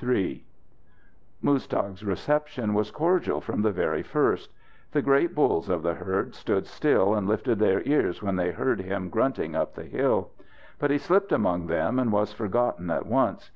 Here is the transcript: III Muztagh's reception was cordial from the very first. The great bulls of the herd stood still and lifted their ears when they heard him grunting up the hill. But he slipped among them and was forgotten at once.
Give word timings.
III 0.00 0.44
Muztagh's 1.42 2.04
reception 2.04 2.72
was 2.72 2.92
cordial 2.92 3.40
from 3.40 3.62
the 3.62 3.72
very 3.72 4.00
first. 4.04 4.52
The 4.92 5.02
great 5.02 5.34
bulls 5.34 5.68
of 5.68 5.82
the 5.82 5.94
herd 5.94 6.36
stood 6.36 6.68
still 6.68 7.16
and 7.16 7.26
lifted 7.26 7.58
their 7.58 7.82
ears 7.84 8.22
when 8.22 8.36
they 8.36 8.52
heard 8.52 8.80
him 8.80 9.08
grunting 9.08 9.56
up 9.56 9.74
the 9.74 9.82
hill. 9.82 10.30
But 10.78 10.92
he 10.92 10.98
slipped 10.98 11.32
among 11.32 11.66
them 11.66 11.98
and 11.98 12.12
was 12.12 12.32
forgotten 12.32 12.90
at 12.92 13.06
once. 13.06 13.50